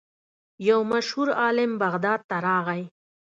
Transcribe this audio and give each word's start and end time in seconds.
یو 0.69 0.79
مشهور 0.91 1.29
عالم 1.41 1.71
بغداد 1.81 2.21
ته 2.29 2.37
راغی. 2.45 2.81